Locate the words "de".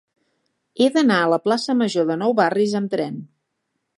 2.11-2.17